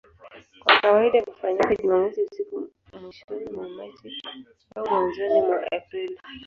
[0.61, 2.69] Kwa kawaida hufanyika Jumamosi usiku
[3.01, 4.21] mwishoni mwa Machi
[4.75, 6.19] au mwanzoni mwa Aprili.